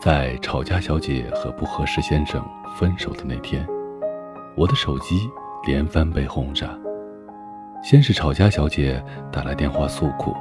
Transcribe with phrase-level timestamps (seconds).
[0.00, 2.44] 在吵架小姐和不合适先生
[2.76, 3.66] 分手的那天，
[4.54, 5.28] 我的手机
[5.66, 6.78] 连番被轰炸。
[7.82, 10.34] 先是吵架小姐打来电话诉苦，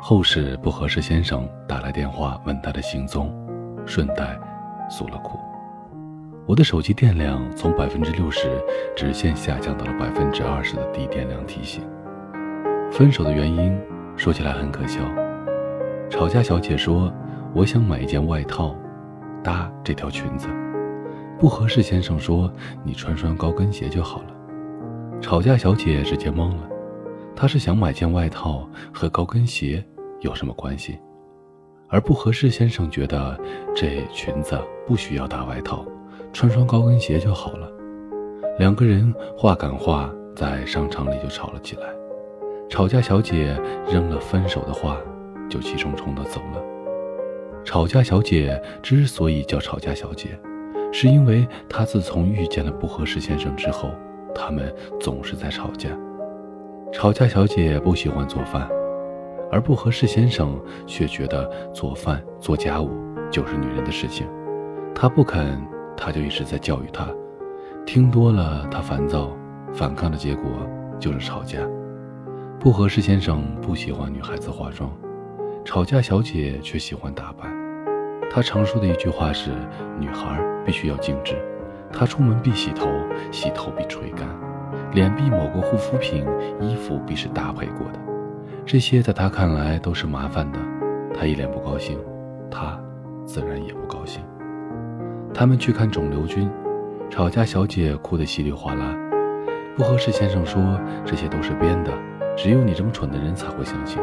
[0.00, 3.34] 后是不合适先生打来电话问她的行踪，
[3.86, 4.38] 顺带
[4.90, 5.38] 诉了苦。
[6.46, 8.62] 我的手机电量从百分之六十
[8.94, 11.82] 直线下降到了百分之二十的低电量提醒。
[12.90, 13.78] 分手的原因
[14.14, 15.00] 说起来很可笑，
[16.14, 17.12] 吵架小姐说
[17.52, 18.72] ：“我想买一件外套。”
[19.42, 20.46] 搭这条裙子，
[21.40, 21.82] 不合适。
[21.82, 22.48] 先生说
[22.86, 24.28] ：“你穿双高跟鞋就好了。”
[25.20, 26.68] 吵架小姐直接懵了，
[27.34, 29.84] 她是想买件外套，和高跟鞋
[30.20, 31.00] 有什么关系？
[31.88, 32.48] 而不合适。
[32.48, 33.36] 先生觉得
[33.74, 34.56] 这裙子
[34.86, 35.84] 不需要搭外套，
[36.32, 37.68] 穿双高跟鞋就好了。
[38.60, 41.88] 两个人话赶话，在商场里就吵了起来。
[42.70, 44.96] 吵架小姐扔了分手的话，
[45.48, 46.62] 就气冲冲地走了。
[47.64, 50.38] 吵架小姐之所以叫吵架小姐，
[50.92, 53.90] 是因为她自从遇见了不合适先生之后，
[54.34, 55.88] 他们总是在吵架。
[56.92, 58.68] 吵架小姐不喜欢做饭，
[59.50, 62.90] 而不合适先生却觉得做饭做家务
[63.30, 64.26] 就是女人的事情。
[64.94, 65.60] 他不肯，
[65.96, 67.08] 他就一直在教育她。
[67.86, 69.30] 听多了，她烦躁，
[69.72, 70.44] 反抗的结果
[71.00, 71.58] 就是吵架。
[72.60, 74.90] 不合适先生不喜欢女孩子化妆。
[75.64, 77.50] 吵架小姐却喜欢打扮，
[78.30, 79.50] 她常说的一句话是
[79.98, 81.34] ：“女孩必须要精致，
[81.90, 82.86] 她出门必洗头，
[83.32, 84.28] 洗头必吹干，
[84.92, 86.26] 脸必抹过护肤品，
[86.60, 87.98] 衣服必是搭配过的。”
[88.66, 90.58] 这些在她看来都是麻烦的，
[91.18, 91.98] 她一脸不高兴，
[92.50, 92.78] 她
[93.24, 94.22] 自然也不高兴。
[95.32, 96.48] 他们去看肿瘤君，
[97.08, 98.94] 吵架小姐哭得稀里哗啦，
[99.76, 101.90] 不合适先生说这些都是编的，
[102.36, 103.98] 只有你这么蠢的人才会相信。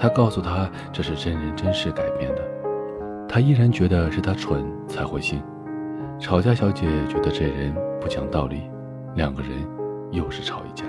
[0.00, 2.42] 他告诉他这是真人真事改编的，
[3.28, 5.42] 他依然觉得是他蠢才会信。
[6.18, 8.62] 吵架小姐觉得这人不讲道理，
[9.14, 9.50] 两个人
[10.10, 10.86] 又是吵一架。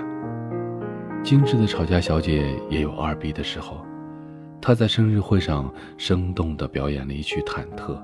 [1.22, 3.76] 精致的吵架小姐也有二逼的时候，
[4.62, 7.94] 她在生日会上生动地表演了一曲忐忑，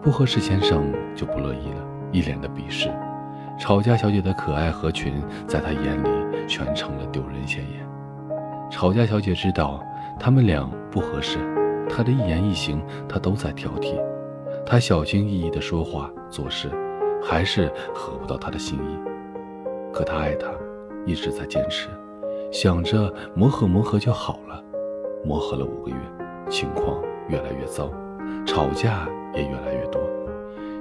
[0.00, 2.90] 不合适先生就不乐意了，一脸的鄙视。
[3.58, 6.08] 吵架小姐的可爱合群，在他眼里
[6.48, 7.86] 全成了丢人现眼。
[8.70, 9.82] 吵架小姐知道。
[10.18, 11.38] 他们俩不合适，
[11.88, 13.94] 他的一言一行，他都在挑剔。
[14.64, 16.68] 他小心翼翼的说话做事，
[17.22, 18.98] 还是合不到他的心意。
[19.92, 20.48] 可他爱他，
[21.04, 21.88] 一直在坚持，
[22.50, 24.62] 想着磨合磨合就好了。
[25.24, 25.96] 磨合了五个月，
[26.48, 27.90] 情况越来越糟，
[28.46, 30.00] 吵架也越来越多。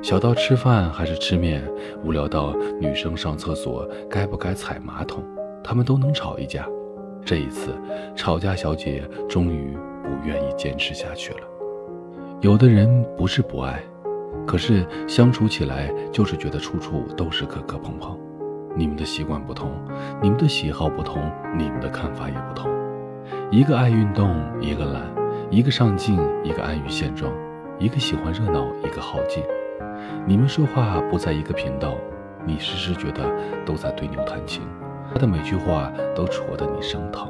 [0.02, 1.64] 小到吃饭还是吃面，
[2.04, 5.24] 无聊到女生上厕所该不该踩马桶，
[5.64, 6.68] 他们都能吵一架。
[7.26, 7.76] 这一次，
[8.16, 11.40] 吵架小姐终于不愿意坚持下去了。
[12.40, 13.82] 有的人不是不爱，
[14.46, 18.16] 可是相处起来就是觉得处处都是磕磕碰碰。
[18.78, 19.72] 你们的习惯不同，
[20.22, 22.70] 你们的喜好不同，你们的看法也不同。
[23.50, 25.02] 一个爱运动，一个懒；
[25.50, 27.32] 一个上进，一个安于现状；
[27.80, 29.44] 一个喜欢热闹，一个好静。
[30.28, 31.96] 你们说话不在一个频道，
[32.46, 33.24] 你时时觉得
[33.66, 34.62] 都在对牛弹琴。
[35.16, 37.30] 他的每句话都戳得你生疼，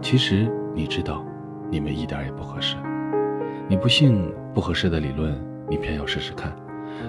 [0.00, 1.24] 其实你知道，
[1.68, 2.76] 你们一点也不合适。
[3.66, 5.36] 你不信不合适的理论，
[5.68, 6.54] 你偏要试试看，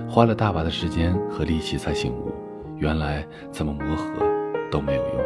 [0.10, 2.32] 花了大把的时间和力气才醒悟，
[2.78, 4.06] 原来怎么磨合
[4.72, 5.24] 都没有用。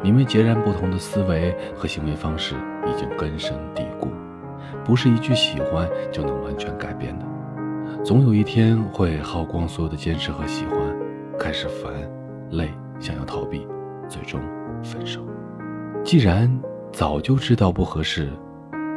[0.00, 2.54] 你们截然不同的思维和行为方式
[2.86, 4.06] 已经根深蒂固，
[4.84, 7.26] 不是一句喜欢就能完全改变的。
[8.04, 10.78] 总有一天会耗光所有的坚持和喜欢，
[11.36, 11.92] 开始烦、
[12.52, 12.70] 累，
[13.00, 13.66] 想要逃避。
[14.14, 14.40] 最终
[14.80, 15.20] 分手。
[16.04, 16.48] 既然
[16.92, 18.30] 早就知道不合适，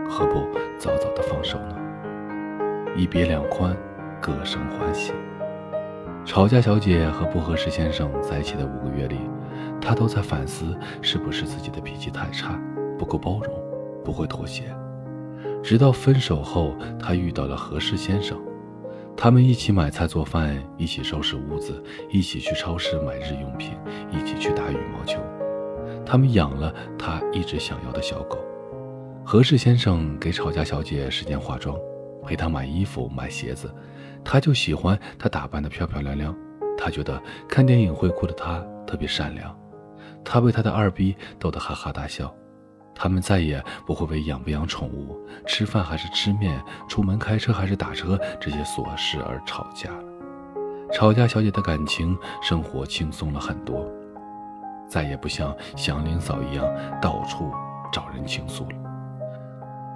[0.08, 0.36] 何不
[0.78, 1.76] 早早的放手呢？
[2.96, 3.76] 一别两宽，
[4.22, 5.14] 各生欢喜。
[6.24, 9.18] 吵架小姐和不合适先生在一起的五个月里，
[9.82, 12.62] 她都在反思是不是自己的脾气太差，
[13.00, 13.52] 不够包容，
[14.06, 14.66] 不会妥协。
[15.64, 18.38] 直到分手后，她遇到了合适先生。
[19.20, 23.72] 他们一起买菜做饭，一起收拾屋子，一起去超市买日用品，
[24.12, 25.20] 一起去打羽毛球。
[26.06, 28.38] 他们养了他一直想要的小狗。
[29.26, 31.76] 何氏先生给吵架小姐时间化妆，
[32.24, 33.74] 陪她买衣服、买鞋子，
[34.24, 36.34] 他就喜欢她打扮的漂漂亮亮。
[36.78, 39.54] 他觉得看电影会哭的她特别善良，
[40.24, 42.32] 他被他的二逼逗得哈哈大笑。
[42.98, 45.16] 他们再也不会为养不养宠物、
[45.46, 46.60] 吃饭还是吃面、
[46.90, 50.04] 出门开车还是打车这些琐事而吵架了。
[50.92, 53.86] 吵架小姐的感情生活轻松了很多，
[54.88, 56.66] 再也不像祥林嫂一样
[57.02, 57.52] 到处
[57.92, 58.76] 找人倾诉了。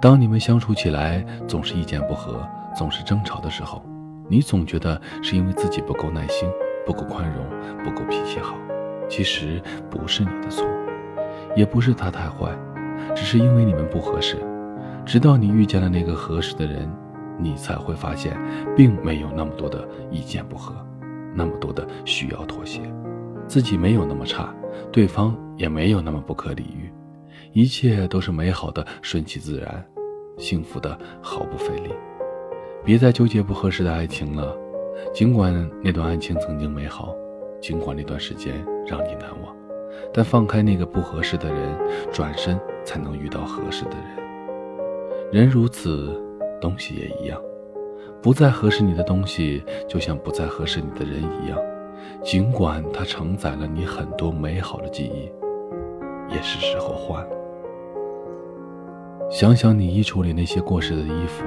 [0.00, 2.46] 当你们相处起来总是意见不合，
[2.76, 3.84] 总是争吵的时候，
[4.28, 6.48] 你总觉得是因为自己不够耐心、
[6.84, 7.44] 不够宽容、
[7.84, 8.56] 不够脾气好。
[9.08, 10.66] 其实不是你的错，
[11.54, 12.50] 也不是他太坏，
[13.14, 14.36] 只是因为你们不合适。
[15.04, 16.88] 直到你遇见了那个合适的人，
[17.38, 18.36] 你才会发现，
[18.76, 20.74] 并没有那么多的意见不合，
[21.34, 22.80] 那么多的需要妥协。
[23.46, 24.54] 自己没有那么差，
[24.90, 26.92] 对方也没有那么不可理喻，
[27.52, 29.84] 一切都是美好的，顺其自然，
[30.38, 31.90] 幸福的毫不费力。
[32.84, 34.56] 别再纠结不合适的爱情了，
[35.12, 37.14] 尽管那段爱情曾经美好。
[37.60, 38.54] 尽管那段时间
[38.84, 39.54] 让你难忘，
[40.12, 41.76] 但放开那个不合适的人，
[42.12, 45.32] 转身才能遇到合适的人。
[45.32, 46.20] 人如此，
[46.60, 47.40] 东西也一样。
[48.20, 51.58] 不再合适你的东西，就像不再合适你的人一样。
[52.22, 55.30] 尽管它承载了你很多美好的记忆，
[56.32, 57.30] 也是时候换了。
[59.30, 61.44] 想想你衣橱里那些过时的衣服，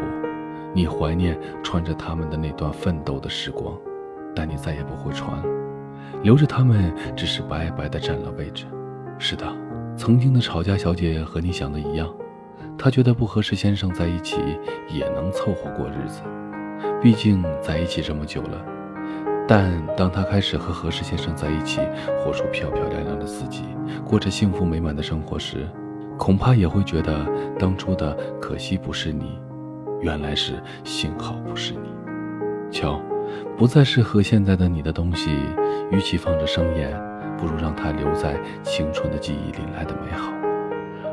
[0.73, 3.77] 你怀念穿着它们的那段奋斗的时光，
[4.35, 5.41] 但你再也不会穿。
[6.23, 8.65] 留着他们，只是白白的占了位置。
[9.17, 9.45] 是的，
[9.95, 12.13] 曾经的吵架小姐和你想的一样，
[12.77, 14.37] 她觉得不合适先生在一起
[14.89, 16.21] 也能凑合过日子，
[17.01, 18.65] 毕竟在一起这么久了。
[19.47, 21.79] 但当她开始和合适先生在一起，
[22.17, 23.63] 活出漂漂亮亮的自己，
[24.03, 25.67] 过着幸福美满的生活时，
[26.17, 27.25] 恐怕也会觉得
[27.59, 29.39] 当初的可惜不是你，
[30.01, 30.53] 原来是
[30.83, 31.89] 幸好不是你。
[32.71, 32.99] 瞧。
[33.57, 35.31] 不再适合现在的你的东西，
[35.91, 36.91] 与其放着生厌，
[37.37, 40.31] 不如让它留在青春的记忆里来的美好。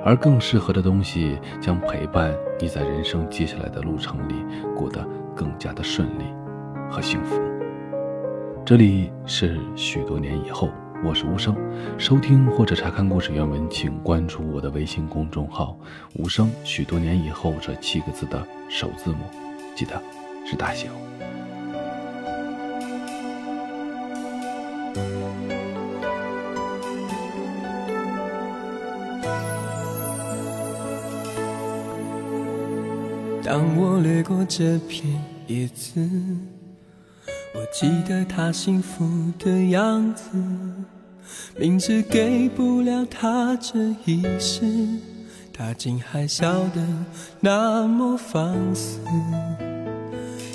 [0.05, 4.35] 而更适合的东西，将陪伴你在人生接下来的路程里
[4.75, 6.25] 过得更加的顺利
[6.91, 7.41] 和幸福。
[8.65, 10.71] 这里是许多年以后，
[11.05, 11.57] 我是无声。
[11.99, 15.79] 收听或者查看故事原文，请关注我的微信公众号
[16.19, 16.51] “无声”。
[16.65, 19.19] 许多年以后这七个字的首字母，
[19.77, 20.01] 记得
[20.45, 20.89] 是大写。
[33.45, 35.05] 当我掠过这片
[35.47, 36.01] 叶子，
[37.55, 39.05] 我记得他幸福
[39.39, 40.25] 的样子，
[41.59, 44.65] 明知给不了他这一世，
[45.53, 46.83] 他竟还笑得
[47.41, 49.01] 那么放肆。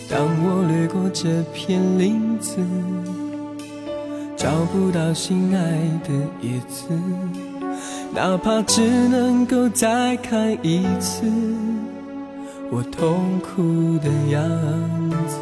[0.09, 2.57] 当我掠过这片林子，
[4.47, 5.61] 找不到心爱
[6.07, 6.87] 的叶子，
[8.15, 8.79] 哪怕只
[9.09, 11.25] 能够再看一次。
[12.71, 14.41] 我痛苦的样
[15.27, 15.37] 子。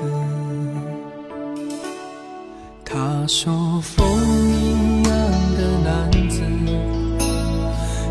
[2.84, 4.04] 他说，风
[4.50, 5.14] 一样
[5.56, 6.42] 的男子，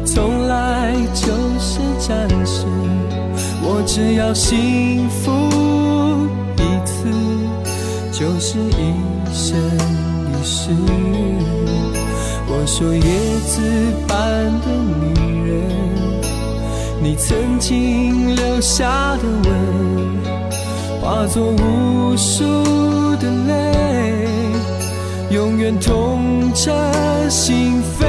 [0.06, 1.26] 从来就
[1.58, 2.66] 是战士。
[3.64, 5.32] 我只要幸福
[6.56, 7.08] 一次，
[8.12, 8.94] 就是一
[9.32, 9.58] 生
[10.44, 10.70] 是。
[12.46, 13.00] 我说，叶
[13.46, 13.60] 子
[14.06, 14.14] 般
[14.60, 14.66] 的
[15.16, 15.52] 女人。
[17.02, 19.50] 你曾经留下的吻，
[21.00, 22.44] 化作无数
[23.16, 24.28] 的泪，
[25.30, 26.72] 永远痛彻
[27.28, 28.06] 心扉。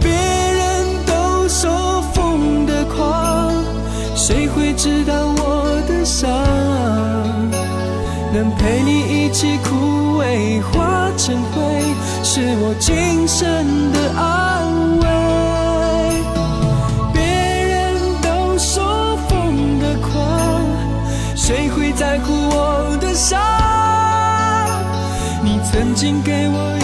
[0.00, 3.52] 别人都说疯的狂，
[4.14, 6.79] 谁会知道我的伤？
[8.32, 11.60] 能陪你一起枯萎化成灰，
[12.22, 15.04] 是我今生的安慰。
[17.12, 20.64] 别人都说疯的狂
[21.34, 23.40] 谁会在乎我的伤？
[25.42, 26.79] 你曾经给我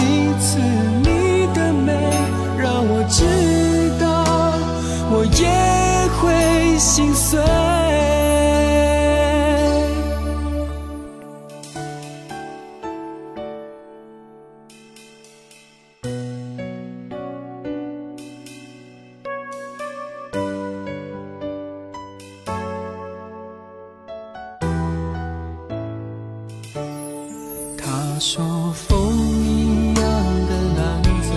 [28.17, 28.43] 他说
[28.73, 29.13] ：“风
[29.45, 30.03] 一样
[30.49, 30.81] 的男
[31.21, 31.29] 子，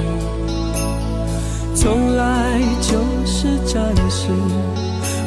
[1.75, 2.97] 从来就
[3.27, 4.29] 是战士。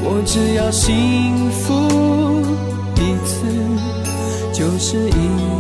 [0.02, 1.72] 我只要幸福
[2.96, 3.46] 一次，
[4.52, 5.12] 就是一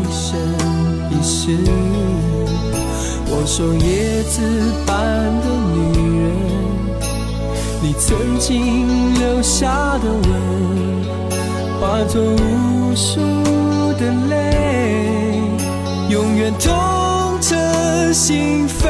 [0.09, 0.35] 生
[1.11, 1.55] 一世。”
[3.29, 4.41] 我说：“叶子
[4.87, 4.97] 般
[5.41, 5.77] 的女
[6.23, 6.33] 人，
[7.83, 10.25] 你曾经留下的吻，
[11.79, 13.19] 化作无数
[13.99, 14.33] 的泪。”
[16.13, 18.83] 永远痛彻心扉，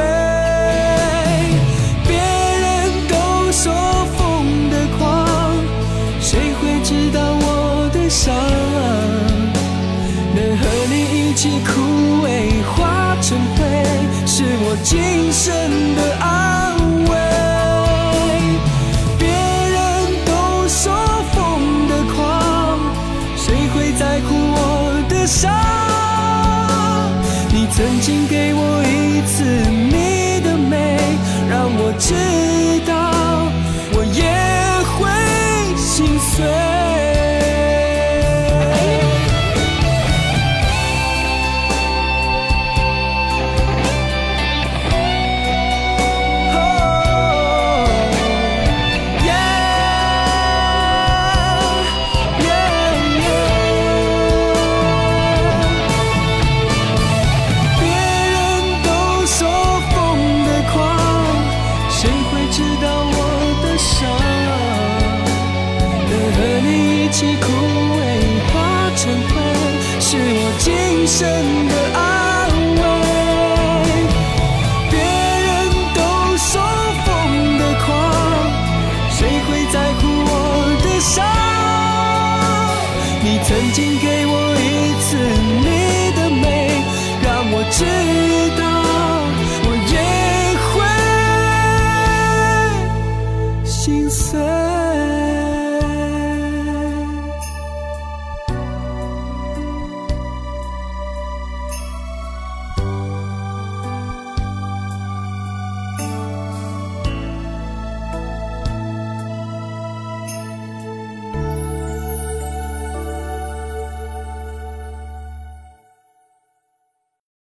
[2.06, 3.72] 别人都说
[4.14, 5.56] 风的狂，
[6.20, 8.34] 谁会知道我的伤？
[10.34, 11.80] 能和你一起枯
[12.26, 13.64] 萎化成灰，
[14.26, 15.48] 是我今生
[15.96, 16.23] 的爱。
[28.82, 30.98] 一次你的美
[31.48, 32.14] 让我知
[32.86, 32.94] 道
[33.92, 34.22] 我也
[34.92, 36.63] 会心碎。